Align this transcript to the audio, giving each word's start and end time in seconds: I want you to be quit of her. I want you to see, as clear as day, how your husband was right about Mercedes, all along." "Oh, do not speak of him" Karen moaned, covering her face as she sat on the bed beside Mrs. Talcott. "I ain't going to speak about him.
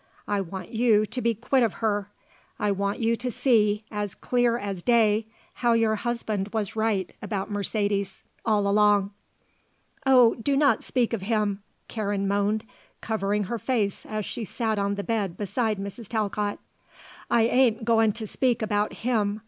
I 0.27 0.41
want 0.41 0.69
you 0.69 1.05
to 1.05 1.21
be 1.21 1.35
quit 1.35 1.61
of 1.61 1.75
her. 1.75 2.09
I 2.59 2.71
want 2.71 2.97
you 2.97 3.15
to 3.17 3.29
see, 3.29 3.83
as 3.91 4.15
clear 4.15 4.57
as 4.57 4.81
day, 4.81 5.27
how 5.53 5.73
your 5.73 5.93
husband 5.93 6.47
was 6.51 6.75
right 6.75 7.13
about 7.21 7.51
Mercedes, 7.51 8.23
all 8.43 8.67
along." 8.67 9.11
"Oh, 10.03 10.33
do 10.33 10.57
not 10.57 10.83
speak 10.83 11.13
of 11.13 11.21
him" 11.21 11.61
Karen 11.87 12.27
moaned, 12.27 12.63
covering 12.99 13.43
her 13.43 13.59
face 13.59 14.07
as 14.07 14.25
she 14.25 14.43
sat 14.43 14.79
on 14.79 14.95
the 14.95 15.03
bed 15.03 15.37
beside 15.37 15.77
Mrs. 15.77 16.07
Talcott. 16.07 16.57
"I 17.29 17.43
ain't 17.43 17.85
going 17.85 18.11
to 18.13 18.25
speak 18.25 18.63
about 18.63 18.91
him. 19.05 19.39